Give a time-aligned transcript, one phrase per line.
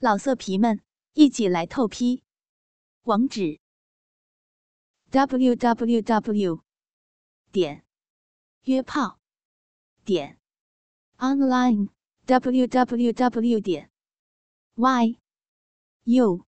[0.00, 0.80] 老色皮们，
[1.14, 2.22] 一起来透批！
[3.02, 3.58] 网址
[5.10, 6.62] ：w w w
[7.50, 7.84] 点
[8.62, 9.18] 约炮
[10.04, 10.38] 点
[11.16, 11.88] online
[12.26, 13.90] w w w 点
[14.76, 15.18] y
[16.04, 16.46] u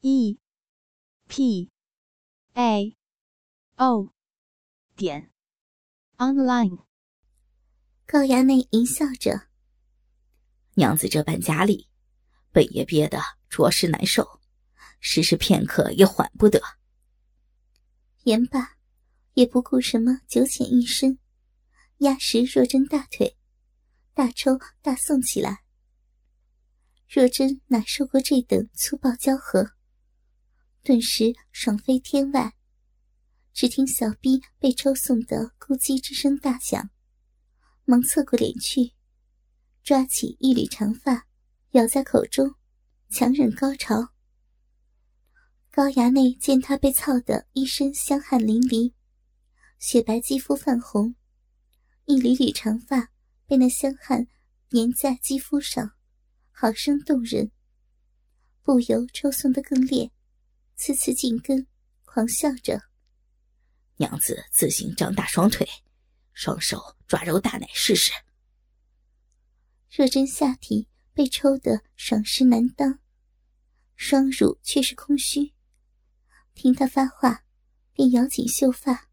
[0.00, 0.38] e
[1.28, 1.70] p
[2.54, 2.96] a
[3.76, 4.14] o
[4.96, 5.30] 点
[6.16, 6.86] online。
[8.06, 9.48] 高衙内淫笑着，
[10.76, 11.91] 娘子这般家里。
[12.52, 14.40] 本爷憋得着实难受，
[15.00, 16.60] 时时片刻也缓不得。
[18.24, 18.76] 言罢，
[19.34, 21.18] 也不顾什么九浅一深，
[21.98, 23.36] 压实若真大腿，
[24.14, 25.64] 大抽大送起来。
[27.08, 29.72] 若真哪受过这等粗暴交合，
[30.82, 32.54] 顿时爽飞天外。
[33.54, 36.90] 只听小臂被抽送的咕叽之声大响，
[37.84, 38.94] 忙侧过脸去，
[39.82, 41.26] 抓起一缕长发。
[41.72, 42.54] 咬在口中，
[43.08, 44.10] 强忍高潮。
[45.70, 48.92] 高衙内见他被操得一身香汗淋漓，
[49.78, 51.14] 雪白肌肤泛红，
[52.04, 53.10] 一缕缕长发
[53.46, 54.26] 被那香汗
[54.68, 55.92] 粘在肌肤上，
[56.50, 57.50] 好生动人，
[58.62, 60.12] 不由抽送得更烈，
[60.74, 61.66] 次次紧跟，
[62.04, 62.82] 狂笑着
[63.96, 65.66] ：“娘子自行张大双腿，
[66.34, 68.12] 双手抓揉大奶试试。”
[69.90, 70.91] 若真下体。
[71.14, 72.98] 被抽得爽湿难当，
[73.96, 75.52] 双乳却是空虚。
[76.54, 77.44] 听他发话，
[77.92, 79.08] 便咬紧秀发，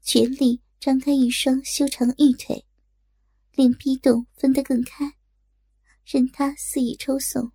[0.00, 2.64] 全力张开一双修长玉腿，
[3.52, 5.16] 令逼洞分得更开，
[6.04, 7.52] 任他肆意抽送。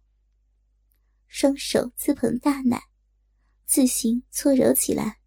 [1.27, 2.83] 双手自捧大奶，
[3.65, 5.19] 自行搓揉起来，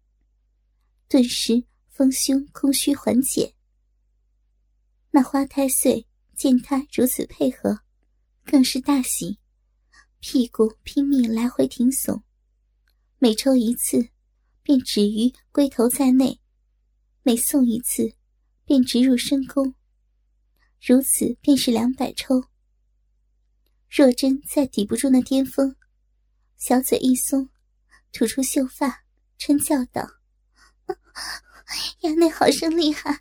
[1.09, 3.55] 顿时丰胸空虚缓解。
[5.11, 7.81] 那花太岁见他如此配合。
[8.49, 9.39] 更是大喜，
[10.19, 12.21] 屁股拼命来回挺耸，
[13.19, 14.07] 每抽一次，
[14.63, 16.39] 便止于龟头在内；
[17.23, 18.15] 每送一次，
[18.63, 19.75] 便直入深宫。
[20.81, 22.45] 如此便是两百抽。
[23.89, 25.75] 若真再抵不住那巅峰，
[26.57, 27.49] 小嘴一松，
[28.13, 29.03] 吐出秀发，
[29.37, 30.09] 嗔叫道
[32.01, 33.17] ：“衙内好生厉害！”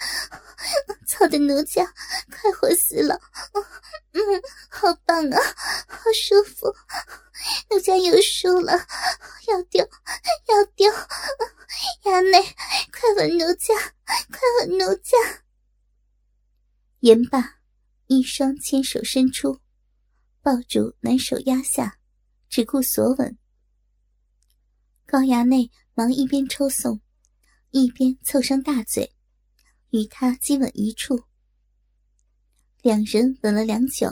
[1.06, 1.84] 操的奴家
[2.30, 3.20] 快活死了，
[4.12, 4.20] 嗯，
[4.68, 5.38] 好棒啊，
[5.88, 6.74] 好舒服，
[7.70, 8.72] 奴家又输了，
[9.48, 9.80] 要丢
[10.48, 10.90] 要丢，
[12.04, 12.42] 衙内
[12.90, 13.74] 快吻奴家，
[14.04, 15.16] 快吻奴家。
[17.00, 17.58] 言罢，
[18.06, 19.60] 一双牵手伸出，
[20.42, 21.98] 抱住男手压下，
[22.48, 23.38] 只顾索吻。
[25.06, 27.00] 高衙内忙一边抽送，
[27.70, 29.12] 一边凑上大嘴。
[29.90, 31.22] 与他激吻一处，
[32.82, 34.08] 两人吻了良久。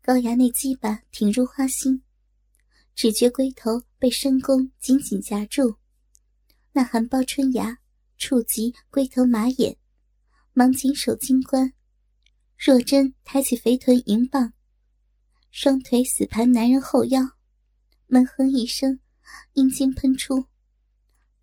[0.00, 2.02] 高衙内鸡巴挺入花心，
[2.94, 5.76] 只觉龟头被深宫紧紧夹住，
[6.72, 7.78] 那含苞春芽
[8.16, 9.76] 触及龟头马眼，
[10.52, 11.74] 忙紧手金冠。
[12.58, 14.54] 若真抬起肥臀迎棒，
[15.50, 17.20] 双腿死盘男人后腰，
[18.06, 18.98] 闷哼一声，
[19.52, 20.46] 阴茎喷出，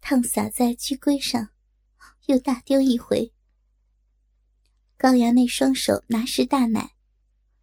[0.02, 1.50] 烫洒在居龟上。
[2.28, 3.34] 又大丢一回。
[4.98, 6.96] 高衙内双手拿实大奶，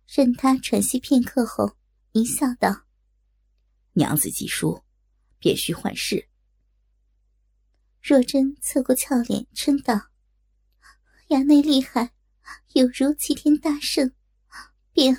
[0.09, 1.77] 任他喘息片刻后，
[2.11, 2.85] 一笑道
[3.95, 4.83] ：“娘子既输，
[5.39, 6.29] 便须换势。”
[8.03, 10.09] 若真侧过俏脸，嗔道
[11.31, 12.13] ：“衙内厉害，
[12.73, 14.13] 有如齐天大圣，
[14.93, 15.17] 便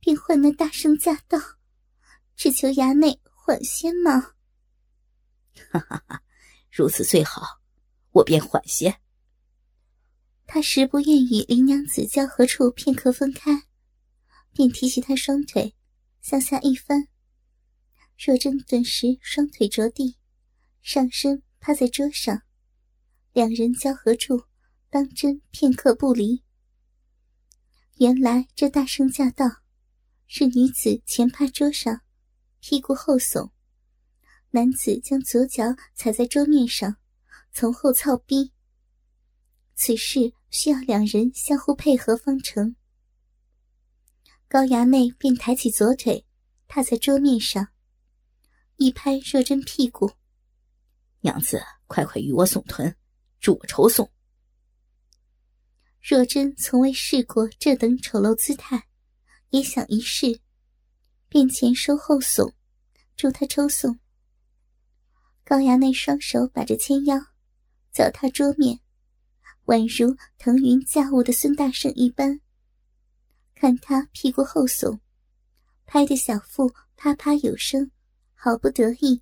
[0.00, 1.38] 便换那大圣驾到，
[2.36, 4.34] 只求衙内缓些嘛。
[5.72, 6.22] ”哈哈哈，
[6.72, 7.60] 如此最好。
[8.12, 8.98] 我便缓些。
[10.46, 13.68] 他实不愿与林娘子交合处片刻分开，
[14.52, 15.74] 便提起他双腿，
[16.20, 17.08] 向下一翻。
[18.18, 20.18] 若真顿时双腿着地，
[20.82, 22.42] 上身趴在桌上，
[23.32, 24.44] 两人交合处，
[24.90, 26.42] 当真片刻不离。
[27.96, 29.46] 原来这大圣驾到，
[30.26, 32.02] 是女子前趴桌上，
[32.60, 33.50] 屁股后耸，
[34.52, 35.64] 男子将左脚
[35.94, 36.96] 踩在桌面上。
[37.54, 38.50] 从后操逼，
[39.74, 42.76] 此事需要两人相互配合方成。
[44.48, 46.24] 高衙内便抬起左腿，
[46.66, 47.68] 踏在桌面上，
[48.76, 50.12] 一拍若真屁股
[51.20, 52.96] ：“娘子，快快与我耸臀，
[53.38, 54.10] 助我抽送。”
[56.00, 58.88] 若真从未试过这等丑陋姿态，
[59.50, 60.40] 也想一试，
[61.28, 62.54] 便前收后耸，
[63.14, 63.98] 助他抽送。
[65.44, 67.18] 高衙内双手把着纤腰。
[67.92, 68.80] 脚踏桌面，
[69.66, 72.40] 宛如腾云驾雾的孙大圣一般。
[73.54, 74.98] 看他屁股后耸，
[75.84, 77.90] 拍得小腹啪啪有声，
[78.34, 79.20] 好不得意。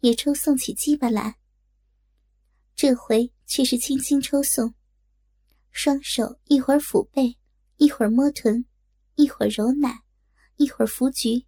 [0.00, 1.36] 也抽送起鸡巴来，
[2.74, 4.72] 这回却是轻轻抽送，
[5.70, 7.36] 双手一会儿抚背，
[7.76, 8.64] 一会儿摸臀，
[9.16, 10.02] 一会儿揉奶，
[10.56, 11.44] 一会儿扶菊，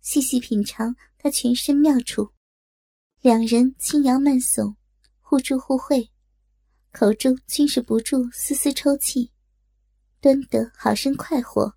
[0.00, 2.32] 细细品尝他全身妙处。
[3.22, 4.74] 两人轻摇慢耸，
[5.20, 6.10] 互助互惠，
[6.90, 9.30] 口中均是不住丝丝抽泣，
[10.22, 11.76] 端得好生快活。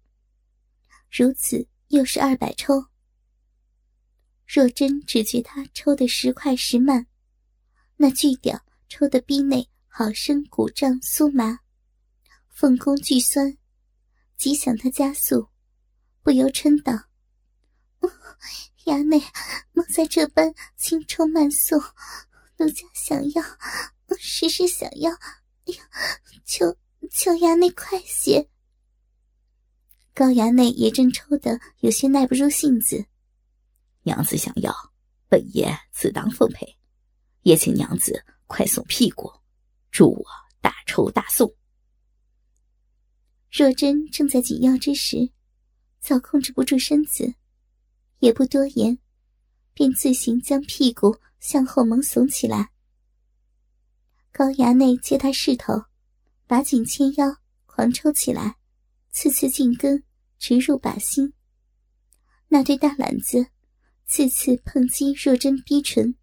[1.11, 2.85] 如此又是二百抽。
[4.47, 7.07] 若真只觉他抽得时快时慢，
[7.97, 11.59] 那巨屌抽得逼内好生鼓胀酥麻，
[12.47, 13.57] 凤宫巨酸，
[14.37, 15.49] 极想他加速，
[16.21, 16.93] 不由嗔道
[18.85, 19.21] ：“衙内
[19.71, 21.79] 莫再这般轻抽慢送，
[22.57, 23.43] 奴家想要，
[24.19, 25.83] 时时想要，哎呀，
[26.45, 26.75] 求
[27.11, 28.49] 求衙内快些。”
[30.13, 33.05] 高衙内也正抽得有些耐不住性子，
[34.03, 34.71] 娘子想要，
[35.27, 36.77] 本爷自当奉陪，
[37.41, 39.31] 也请娘子快送屁股，
[39.89, 40.25] 助我
[40.61, 41.51] 大抽大送。
[43.51, 45.31] 若真正在紧要之时，
[45.99, 47.33] 早控制不住身子，
[48.23, 48.97] 也不多言，
[49.73, 52.71] 便自行将屁股向后猛耸起来。
[54.31, 55.73] 高衙内借他势头，
[56.47, 57.35] 把颈牵腰，
[57.65, 58.55] 狂抽起来。
[59.11, 60.05] 次次进根，
[60.39, 61.33] 直入靶心。
[62.47, 63.45] 那对大篮子，
[64.05, 66.15] 次次碰击若真逼唇，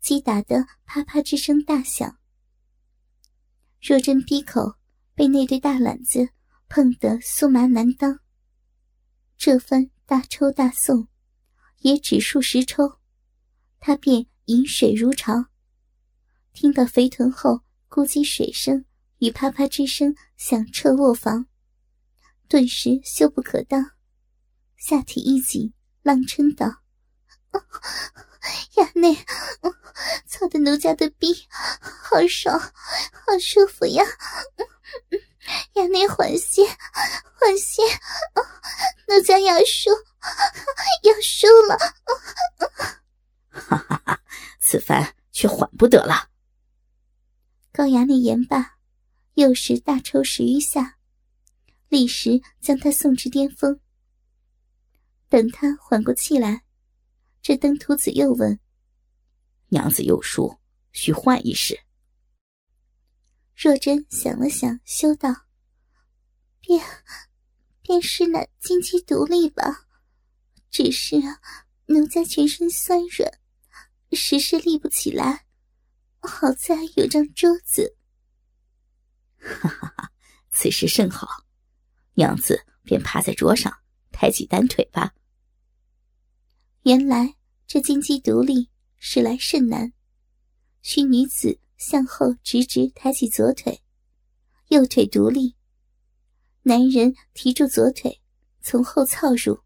[0.00, 2.18] 击打得啪啪之声大响。
[3.80, 4.74] 若真逼口
[5.14, 6.28] 被那对大篮子
[6.68, 8.20] 碰得酥麻难当。
[9.38, 11.08] 这番大抽大送，
[11.78, 13.00] 也只数十抽，
[13.80, 15.46] 他便饮水如潮。
[16.52, 18.84] 听到肥臀后咕叽水声
[19.18, 21.46] 与啪啪之声响彻卧房。
[22.46, 23.84] 顿时羞不可当，
[24.76, 26.84] 下体一紧，浪嗔道
[28.78, 29.16] ：“衙内，
[30.24, 31.34] 操的奴家的逼，
[31.80, 34.04] 好爽，好舒服呀！
[35.74, 37.82] 衙内缓些，缓些，
[39.08, 39.90] 奴家要输，
[41.02, 41.76] 要输了！”
[43.50, 44.20] 哈哈哈，
[44.60, 46.30] 此番却缓不得了。
[47.72, 48.78] 高衙内言罢，
[49.34, 50.96] 又是大抽十余下。
[51.88, 53.78] 立时将他送至巅峰。
[55.28, 56.64] 等他缓过气来，
[57.40, 58.58] 这登徒子又问
[59.70, 60.58] ：“娘子又输，
[60.90, 61.78] 需换一式。”
[63.56, 65.46] 若真想了想，羞道
[66.60, 66.84] ：“便
[67.80, 69.86] 便是那金鸡独立吧。
[70.70, 71.16] 只是
[71.86, 73.32] 奴家全身酸软，
[74.12, 75.46] 实是立不起来。
[76.20, 77.96] 好在有张桌子。”
[79.40, 80.12] 哈哈哈，
[80.50, 81.46] 此事甚好。
[82.12, 83.74] 娘子便趴在桌上，
[84.12, 85.14] 抬起单腿吧。
[86.82, 87.36] 原来
[87.66, 88.68] 这金鸡独立，
[88.98, 89.94] 是来甚难。
[90.82, 93.82] 需女子向后直直抬起左腿，
[94.68, 95.56] 右腿独立。
[96.62, 98.20] 男人提住左腿，
[98.60, 99.60] 从后操入。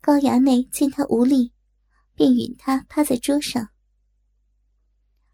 [0.00, 1.52] 高衙内见他无力，
[2.14, 3.70] 便允他趴在桌上。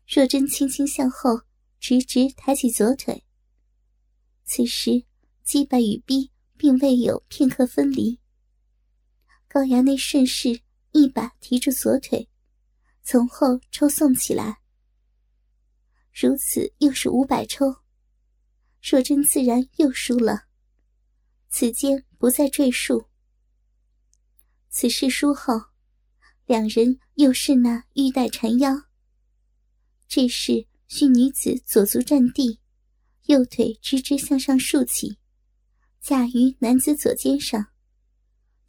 [0.06, 1.42] 若真轻轻向后
[1.78, 3.24] 直直抬起左腿。
[4.44, 5.04] 此时。
[5.46, 8.18] 击败与逼并未有片刻分离。
[9.46, 10.60] 高衙内顺势
[10.90, 12.28] 一把提住左腿，
[13.04, 14.58] 从后抽送起来。
[16.18, 17.66] 如此又是五百抽，
[18.82, 20.46] 若真自然又输了。
[21.50, 23.08] 此间不再赘述。
[24.70, 25.60] 此事输后，
[26.46, 28.84] 两人又是那玉带缠腰。
[30.08, 32.60] 这时需女子左足站地，
[33.24, 35.18] 右腿直直向上竖起。
[36.00, 37.66] 架于男子左肩上，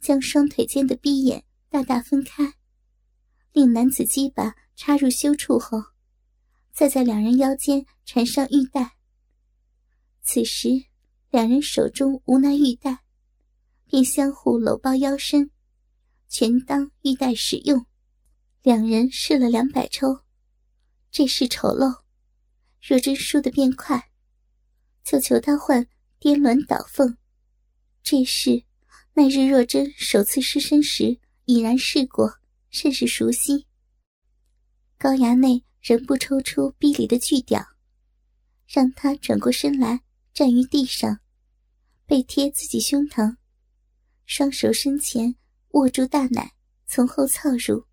[0.00, 2.56] 将双腿间的逼眼大大分开，
[3.52, 5.82] 令男子鸡巴插入羞处后，
[6.78, 8.92] 再在两人腰间缠上玉带。
[10.22, 10.68] 此时
[11.28, 13.00] 两人手中无那玉带，
[13.84, 15.50] 便相互搂抱腰身，
[16.28, 17.84] 全当玉带使用。
[18.62, 20.20] 两人试了两百抽，
[21.10, 22.02] 这事丑陋。
[22.80, 24.12] 若真输得变快，
[25.02, 25.84] 就求他换
[26.20, 27.18] 颠鸾倒凤。
[28.04, 28.62] 这事，
[29.14, 32.38] 那日若真首次失身时已然试过，
[32.70, 33.66] 甚是熟悉。
[34.96, 37.64] 高衙内仍不抽出逼里的巨屌，
[38.66, 40.02] 让他转过身来，
[40.34, 41.20] 站于地上，
[42.06, 43.36] 背贴自己胸膛，
[44.26, 45.36] 双手身前
[45.70, 46.54] 握住大奶，
[46.86, 47.86] 从后操入。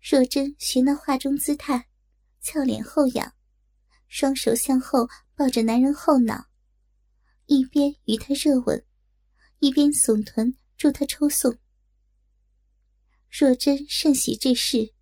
[0.00, 1.88] 若真学那画中姿态，
[2.40, 3.34] 俏脸后仰，
[4.06, 6.46] 双手向后抱着男人后脑。
[7.46, 8.84] 一边与他热吻，
[9.58, 11.58] 一边耸臀助他抽送。
[13.28, 14.94] 若真甚喜这事，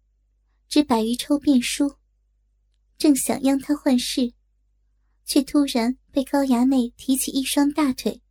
[0.68, 1.96] 只百余抽便输，
[2.99, 4.35] 正想央他换事，
[5.25, 8.23] 却突然被高衙内提起一双大腿。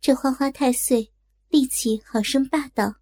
[0.00, 1.12] 这花花太岁
[1.48, 2.96] 力气好生霸道，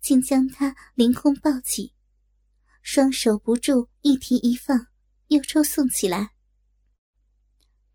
[0.00, 1.94] 竟将他凌空抱起，
[2.82, 4.86] 双手不住一提一放，
[5.28, 6.32] 又抽送起来。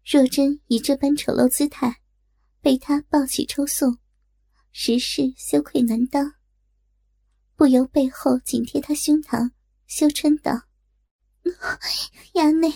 [0.06, 2.02] 若真以这般丑陋姿态，
[2.62, 3.98] 被他抱起抽送，
[4.72, 6.36] 实是羞愧难当。
[7.58, 9.52] 不由背后紧贴他胸膛，
[9.88, 10.64] 羞嗔道
[12.36, 12.74] ：“衙内，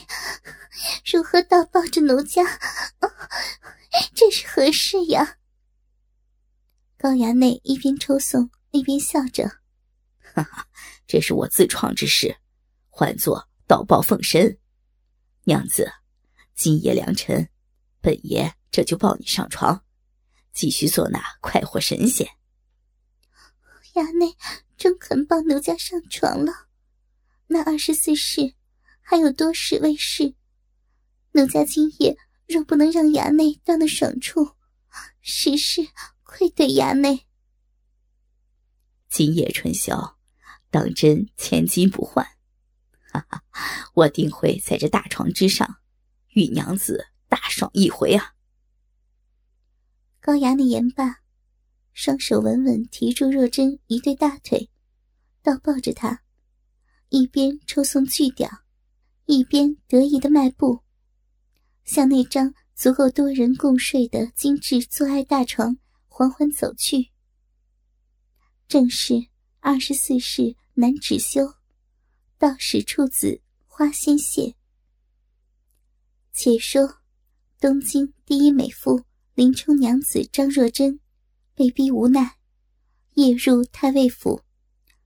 [1.11, 2.43] 如何倒抱着奴家？
[4.15, 5.37] 这是何事呀？”
[6.97, 9.49] 高衙内一边抽送，一边笑着
[10.33, 10.65] ：“哈哈，
[11.05, 12.37] 这是我自创之事，
[12.87, 14.57] 唤作倒抱奉身。
[15.43, 15.91] 娘子，
[16.55, 17.49] 今夜良辰，
[17.99, 19.83] 本爷这就抱你上床，
[20.53, 22.25] 继续做那快活神仙。”
[23.95, 24.33] 衙内。
[24.79, 26.69] 真肯抱奴家上床了，
[27.47, 28.55] 那二十四世
[29.01, 30.35] 还有多式未试？
[31.33, 32.17] 奴家今夜
[32.47, 34.55] 若不能让衙内到那爽处，
[35.21, 35.85] 实是
[36.23, 37.27] 愧对衙内。
[39.09, 40.17] 今夜春宵，
[40.71, 42.25] 当真千金不换，
[43.11, 43.43] 哈哈！
[43.95, 45.81] 我定会在这大床之上，
[46.29, 48.33] 与娘子大爽一回啊！
[50.21, 51.19] 高衙内言罢。
[52.01, 54.69] 双手稳稳提住若真一对大腿，
[55.43, 56.23] 倒抱着她，
[57.09, 58.49] 一边抽送巨屌，
[59.25, 60.79] 一边得意的迈步，
[61.83, 65.77] 向那张足够多人共睡的精致做爱大床
[66.07, 67.09] 缓缓走去。
[68.69, 69.27] 正是
[69.59, 71.53] 二十四世男止修，
[72.37, 74.55] 道使处子花仙谢。
[76.31, 77.01] 且说
[77.59, 79.03] 东京第一美妇
[79.35, 80.97] 林冲娘子张若珍。
[81.59, 82.37] 被逼无奈，
[83.15, 84.43] 夜入太尉府，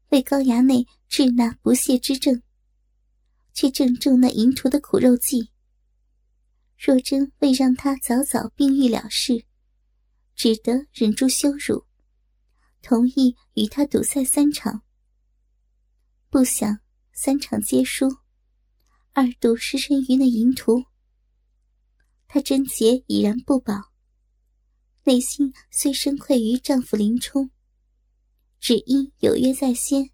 [0.10, 2.44] 为高衙内治那不泄之症，
[3.56, 5.50] 却正中那淫徒的苦肉计。
[6.78, 9.46] 若真为让他早早病愈了事，
[10.36, 11.88] 只得忍住羞辱，
[12.84, 14.84] 同意与他赌赛三场。
[16.30, 16.82] 不想
[17.14, 18.08] 三场皆输，
[19.14, 20.84] 二度失身于那淫徒。
[22.28, 23.93] 他贞洁已然不保。
[25.06, 27.52] 内心虽深愧于丈夫林冲，
[28.62, 30.12] 只因有约在先，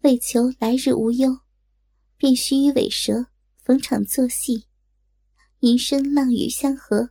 [0.00, 1.38] 为求来日无忧，
[2.16, 3.26] 便须与尾蛇
[3.62, 4.66] 逢场作戏，
[5.60, 7.10] 吟声浪语相和，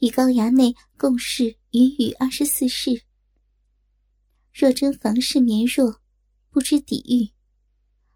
[0.00, 3.02] 与高衙内共事云雨二十四事。
[4.54, 6.00] 若真房事绵弱，
[6.48, 7.34] 不知抵御，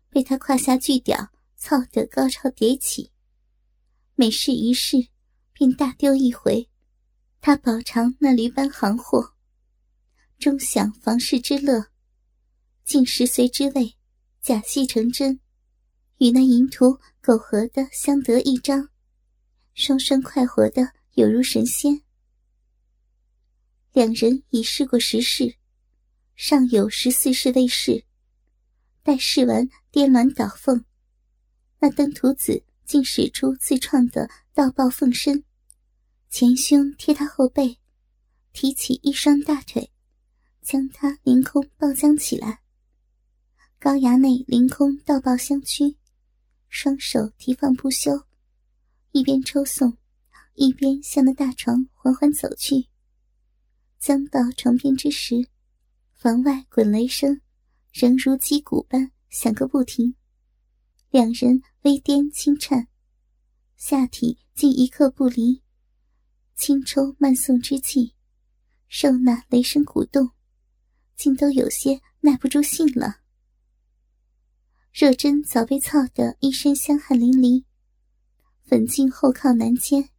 [0.08, 3.10] 被他胯下巨屌操得高潮迭起，
[4.14, 5.08] 每试一试，
[5.52, 6.66] 便大丢一回。
[7.42, 9.32] 他饱尝那驴般行货，
[10.38, 11.86] 终享房事之乐，
[12.84, 13.96] 竟食随之味，
[14.42, 15.40] 假戏成真，
[16.18, 18.90] 与那淫徒苟合的相得益彰，
[19.72, 22.02] 双双快活的有如神仙。
[23.92, 25.56] 两人已试过十世，
[26.36, 28.04] 尚有十四世未试。
[29.02, 30.84] 待试完颠鸾倒凤，
[31.78, 35.42] 那登徒子竟使出自创的倒抱凤身。
[36.30, 37.76] 前胸贴他后背，
[38.52, 39.90] 提起一双大腿，
[40.62, 42.60] 将他凌空抱将起来。
[43.80, 45.96] 高衙内凌空倒抱相屈，
[46.68, 48.26] 双手提放不休，
[49.10, 49.98] 一边抽送，
[50.54, 52.86] 一边向那大床缓缓走去。
[53.98, 55.48] 将到床边之时，
[56.14, 57.40] 房外滚雷声
[57.92, 60.14] 仍如击鼓般响个不停，
[61.10, 62.86] 两人微颠轻颤，
[63.76, 65.60] 下体竟一刻不离。
[66.60, 68.12] 轻抽慢送之际，
[68.86, 70.32] 受那雷声鼓动，
[71.16, 73.20] 竟都有些耐不住性了。
[74.92, 77.64] 若真早被操得一身香汗淋漓，
[78.62, 80.10] 粉颈后靠南肩，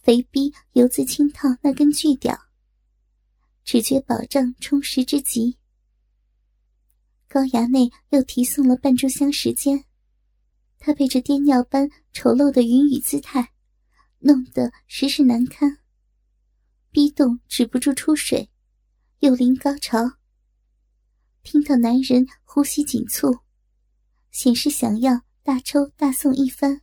[0.00, 2.36] 肥逼犹自轻套那根巨屌，
[3.62, 5.58] 只觉保障充实之极。
[7.28, 9.84] 高衙内又提送了半炷香时间，
[10.80, 13.52] 他被这癫尿般丑陋的云雨姿态。
[14.24, 15.78] 弄得实是难堪，
[16.90, 18.50] 逼动止不住出水，
[19.18, 19.98] 又临高潮。
[21.42, 23.40] 听到男人呼吸紧促，
[24.30, 26.82] 显示想要大抽大送一番，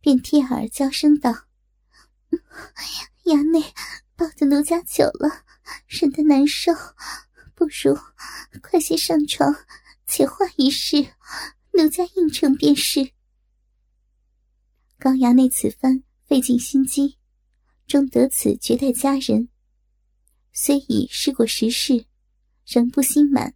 [0.00, 1.32] 便贴耳娇声道
[3.24, 3.72] ：“衙内
[4.16, 5.44] 抱着奴家久了，
[5.86, 6.72] 忍得难受，
[7.54, 7.96] 不如
[8.60, 9.54] 快些上床，
[10.06, 11.14] 且换一事，
[11.74, 13.12] 奴家应承便是。”
[14.98, 16.02] 高衙内此番。
[16.32, 17.18] 费尽心机，
[17.86, 19.50] 终得此绝代佳人。
[20.50, 22.06] 虽已试过十世，
[22.64, 23.54] 仍不心满，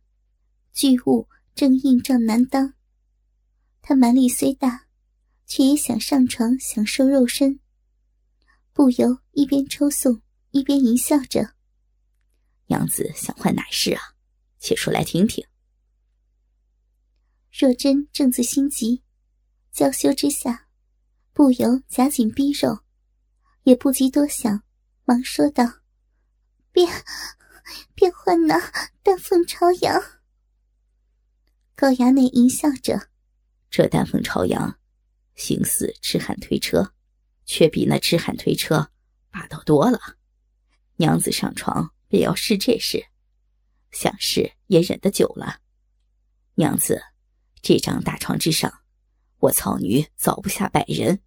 [0.75, 2.75] 巨物正硬仗难当。
[3.81, 4.89] 他蛮力虽大，
[5.47, 7.61] 却也想上床享受肉身，
[8.75, 11.55] 不由一边抽送一边淫笑着
[12.69, 14.03] ：“娘子想换哪事啊？
[14.59, 15.43] 且说来听听。”
[17.59, 19.03] 若真正自心急，
[19.73, 20.66] 娇羞之下，
[21.37, 22.81] 不由夹紧逼肉，
[23.65, 24.63] 也不及多想，
[25.05, 25.65] 忙说道
[26.73, 26.91] ：“变，
[27.95, 28.59] 变换那
[29.03, 30.03] 丹凤朝阳。”
[31.77, 33.11] 高衙内淫笑着。
[33.69, 34.79] 这丹凤朝阳，
[35.35, 36.95] 形似痴汉推车，
[37.45, 38.91] 却比那痴汉推车
[39.31, 40.17] 霸道多了。
[40.97, 43.09] 娘子上床便要试这事，
[43.91, 45.61] 想试也忍得久了。
[46.55, 46.99] 娘子，
[47.61, 48.73] 这张大床之上，
[49.37, 51.21] 我草女早不下百人。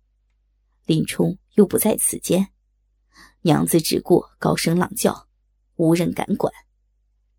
[0.90, 2.48] 林冲又不在此间，
[3.42, 5.28] 娘子只顾高声朗叫，
[5.76, 6.52] 无人敢管。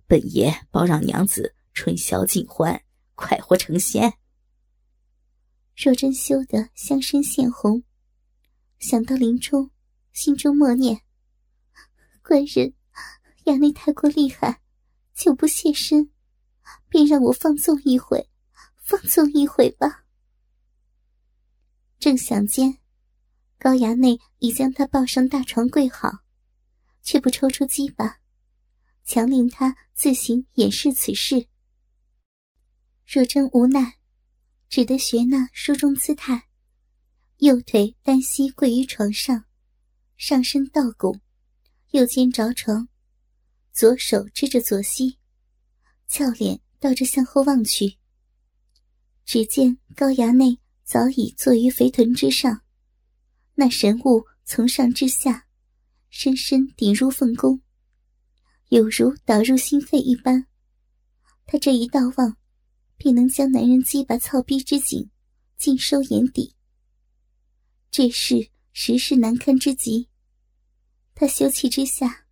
[0.06, 2.80] 本爷包让娘子春宵尽欢，
[3.16, 4.12] 快活成仙。
[5.74, 7.82] 若真羞得香身现红，
[8.78, 9.72] 想到林冲，
[10.12, 11.00] 心中默念
[12.22, 12.72] ：“官人，
[13.46, 14.60] 衙内太过厉害，
[15.12, 16.08] 就不现身，
[16.88, 18.30] 便让我放纵一回，
[18.76, 20.04] 放纵一回吧。”
[21.98, 22.78] 正想间，
[23.60, 26.10] 高衙内已将他抱上大床跪好，
[27.02, 28.20] 却不抽出鸡巴，
[29.04, 31.46] 强令他自行掩饰此事。
[33.06, 33.98] 若真无奈。
[34.70, 36.46] 只得学那书中姿态，
[37.38, 39.46] 右腿单膝跪于床上，
[40.16, 41.20] 上身倒拱，
[41.90, 42.88] 右肩着床，
[43.72, 45.18] 左手支着左膝，
[46.06, 47.98] 俏脸倒着向后望去。
[49.24, 52.62] 只见高衙内早已坐于肥臀之上，
[53.54, 55.46] 那神物从上至下，
[56.08, 57.60] 深深顶入凤宫，
[58.68, 60.46] 有如导入心肺一般。
[61.46, 62.36] 他这一道望。
[63.02, 65.10] 便能将男人鸡巴操逼之景
[65.56, 66.54] 尽收眼底。
[67.90, 70.10] 这事实是难堪之极。
[71.14, 72.26] 他羞气之下，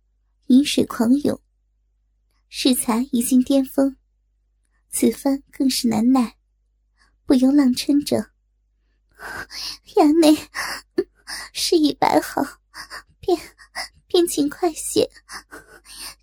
[0.45, 1.41] 饮水狂涌。
[2.49, 3.97] 适才已经巅峰，
[4.91, 6.37] 此番更是难耐，
[7.25, 8.29] 不由浪嗔着
[9.97, 10.37] ：“衙内，
[11.53, 12.43] 事已摆好，
[13.19, 13.39] 便
[14.07, 15.09] 便请快些。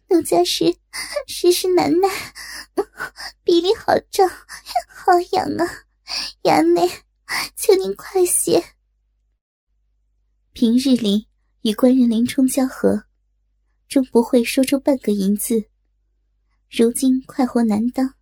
[0.09, 0.77] 奴家是
[1.27, 2.09] 实是难耐。”
[3.43, 5.65] 比例好胀，好痒啊！
[6.43, 6.89] 衙内，
[7.57, 8.63] 求您快些。
[10.53, 11.29] 平日里
[11.63, 13.05] 与官人林冲交合，
[13.89, 15.69] 终不会说出半个淫字。
[16.69, 18.15] 如今快活难当，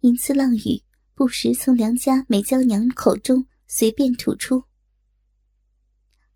[0.00, 0.82] 淫词浪语
[1.14, 4.64] 不时从梁家美娇娘口中随便吐出。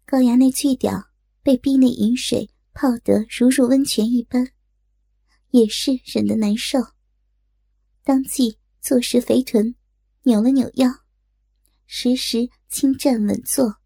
[0.09, 1.11] 高衙内巨屌
[1.43, 4.53] 被逼内饮水泡得如入温泉一般，
[5.51, 6.79] 也是忍得难受。
[8.05, 9.75] 当即坐实肥臀，
[10.23, 10.89] 扭了扭腰，
[11.87, 13.79] 时时轻站稳坐，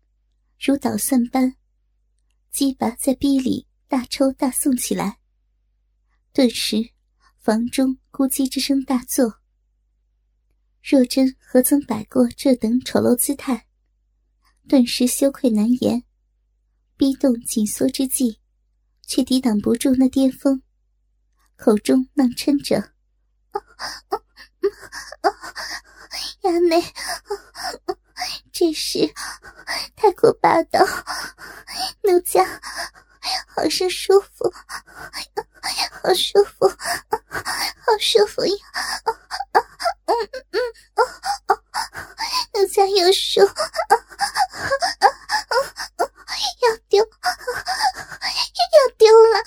[0.59, 1.57] 如捣蒜般，
[2.51, 5.21] 鸡巴在逼里大抽大送起来。
[6.35, 6.91] 顿时，
[7.39, 9.41] 房中咕叽之声大作。
[10.83, 13.67] 若真何曾摆过这等丑陋姿态，
[14.69, 16.05] 顿时羞愧难言，
[17.01, 18.43] 逼动紧缩之际，
[19.07, 20.61] 却抵挡不住那巅峰，
[21.57, 22.93] 口中浪嗔着。
[26.43, 26.85] 亚内，
[28.53, 29.11] 这是
[29.97, 30.85] 太过霸道，
[32.03, 32.45] 奴家
[33.55, 34.51] 好生舒服，
[36.03, 38.55] 好舒服，好舒服呀！
[40.07, 40.61] 嗯嗯
[40.95, 41.03] 嗯，
[42.55, 43.41] 奴家有数，
[46.61, 49.39] 要丢，要丢了。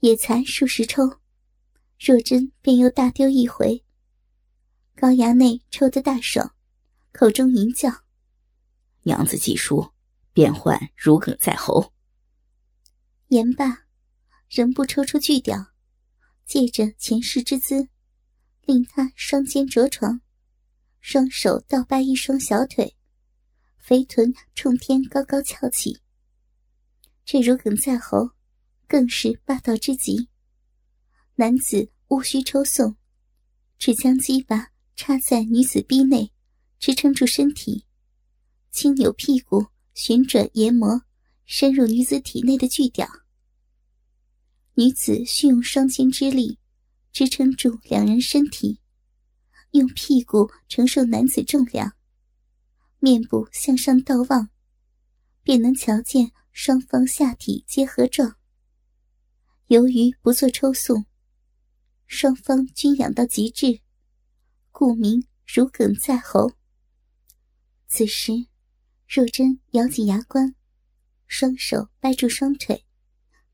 [0.00, 1.18] 也才数十抽，
[1.98, 3.84] 若真便又大丢一回。
[4.96, 6.54] 高衙内抽得大爽，
[7.12, 7.90] 口中吟叫
[9.04, 9.92] ：“娘子既输，
[10.32, 11.92] 便换如鲠在喉。”
[13.28, 13.86] 言罢，
[14.48, 15.68] 仍不抽出巨屌，
[16.46, 17.88] 借着前世之姿，
[18.62, 20.20] 令他双肩着床，
[21.00, 22.96] 双手倒掰一双小腿，
[23.78, 26.00] 肥臀冲天高高翘起。
[27.24, 28.30] 这如鲠在喉。
[28.90, 30.28] 更是霸道之极。
[31.36, 32.96] 男子无需抽送，
[33.78, 36.32] 只将鸡巴插在女子逼内，
[36.80, 37.86] 支撑住身体，
[38.72, 41.02] 轻扭屁股，旋转研磨，
[41.46, 43.08] 深入女子体内的巨屌。
[44.74, 46.58] 女子需用双肩之力
[47.12, 48.80] 支撑住两人身体，
[49.72, 51.94] 用屁股承受男子重量，
[52.98, 54.48] 面部向上倒望，
[55.42, 58.36] 便能瞧见双方下体结合状。
[59.66, 61.04] 由于不做抽送，
[62.06, 63.80] 双方均痒到极致，
[64.70, 66.52] 故名如鲠在喉。
[67.86, 68.32] 此时，
[69.12, 70.54] 若真咬紧牙关，
[71.26, 72.86] 双手掰住双腿，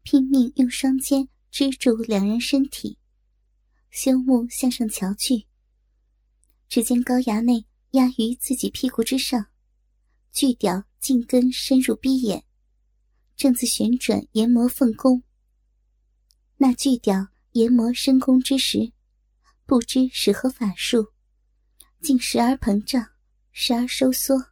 [0.03, 2.99] 拼命用双肩支住两人身体，
[3.89, 5.47] 羞目向上瞧去。
[6.69, 9.47] 只见高衙内压于自己屁股之上，
[10.31, 12.45] 巨屌茎根深入逼眼，
[13.35, 15.23] 正自旋转研磨凤弓。
[16.59, 18.93] 那巨屌研磨深宫之时，
[19.65, 21.15] 不知使何法术，
[22.03, 23.09] 竟时而膨胀，
[23.53, 24.51] 时而收缩，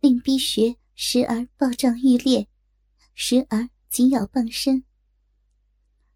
[0.00, 2.48] 令逼穴时而暴胀欲裂，
[3.14, 4.84] 时而紧咬傍身。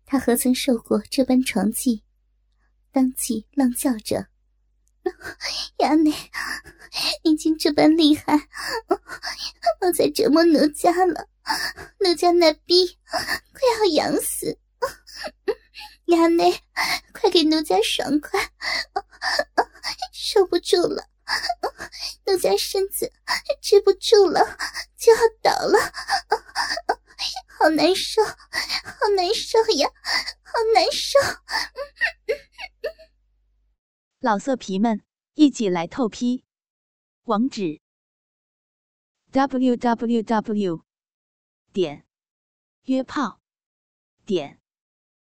[0.04, 2.04] 他何曾受过这般床技？
[2.92, 4.26] 当即浪叫着
[5.78, 6.12] ：“衙内，
[7.22, 8.36] 您竟这般厉害，
[9.80, 11.28] 莫再折磨奴家了，
[12.00, 12.98] 奴家那逼
[13.52, 14.58] 快要痒死。”
[16.06, 16.52] 衙内，
[17.12, 18.40] 快给奴家爽快，
[20.12, 21.06] 受不住了，
[22.26, 23.12] 奴家身子
[23.60, 24.40] 支不住了，
[24.96, 25.78] 就要倒了，
[27.58, 28.34] 好难受，好
[29.16, 29.88] 难受呀，
[30.42, 31.18] 好难受！
[34.20, 35.02] 老色皮们，
[35.34, 36.44] 一起来透批，
[37.24, 37.80] 网址
[39.32, 40.84] ：w w w.
[41.72, 42.04] 点
[42.84, 43.40] 约炮
[44.26, 44.60] 点。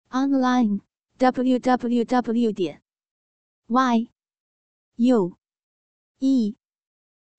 [0.10, 0.82] online
[1.18, 2.84] www 点
[3.68, 4.12] y
[4.96, 5.38] u
[6.24, 6.56] e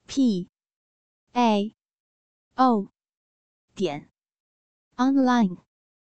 [0.09, 0.49] p
[1.33, 1.73] a
[2.57, 2.89] o
[3.77, 4.11] 点
[4.99, 5.72] online。